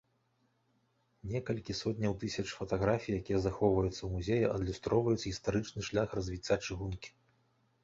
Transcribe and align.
Некалькі 1.33 1.75
сотняў 1.81 2.13
тысяч 2.23 2.45
фатаграфій, 2.61 3.13
якія 3.21 3.39
захоўваюцца 3.45 3.93
ў 4.03 4.09
музеі, 4.15 4.49
адлюстроўваюць 4.55 5.23
гістарычны 5.29 5.79
шлях 5.91 6.07
развіцця 6.21 6.61
чыгункі. 6.65 7.17